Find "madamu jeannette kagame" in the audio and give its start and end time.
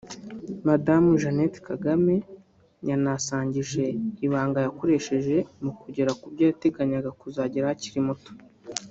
0.67-2.15